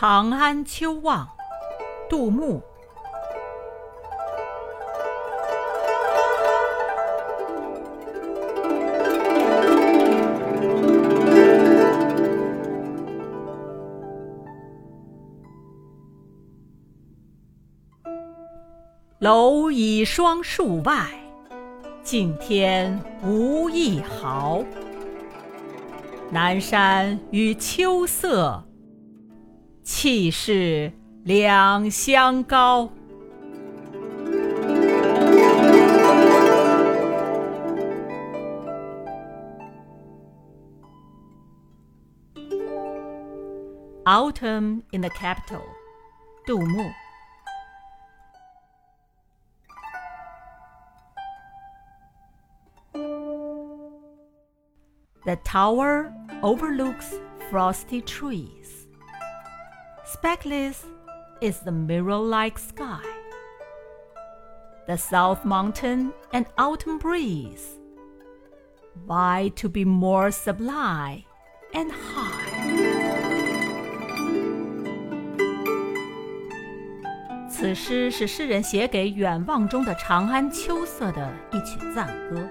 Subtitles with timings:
[0.00, 1.26] 长安秋望，
[2.08, 2.62] 杜牧。
[19.18, 21.08] 楼倚双树外，
[22.04, 24.62] 尽天无一毫。
[26.30, 28.62] 南山与秋色，
[29.97, 30.91] 气势
[31.23, 32.91] 两相高。
[44.05, 45.63] Autumn in the Capital，
[46.45, 46.91] 杜牧。
[55.25, 57.17] The tower overlooks
[57.49, 58.76] frosty trees.
[60.07, 60.83] Speckless
[61.41, 62.99] is the mirror-like sky.
[64.85, 67.79] The south mountain and autumn breeze
[69.07, 71.23] vie to be more sublime
[71.73, 73.23] and high.
[77.49, 82.45] 此诗是诗人写给远望中的长安秋色的一曲赞歌。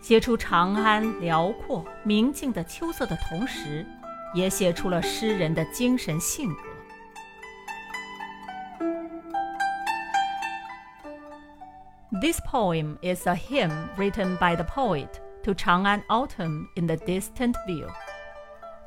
[0.00, 3.84] 写出长安辽阔明净的秋色的同时，
[4.32, 6.62] 也写出了诗人的精神性格。
[12.21, 17.57] This poem is a hymn written by the poet to Chang'an autumn in the distant
[17.65, 17.91] view.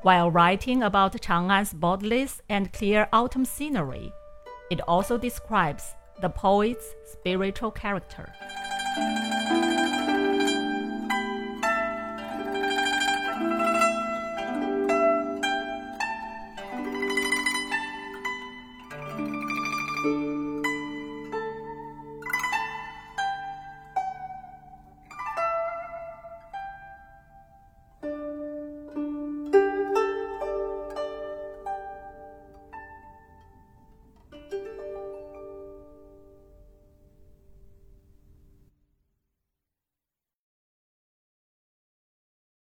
[0.02, 4.12] While writing about Chang'an's bodiless and clear autumn scenery,
[4.70, 8.33] it also describes the poet's spiritual character.